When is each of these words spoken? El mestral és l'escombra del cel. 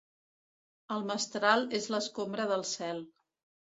El 0.95 1.05
mestral 1.13 1.69
és 1.83 1.89
l'escombra 1.97 2.53
del 2.57 2.71
cel. 2.75 3.09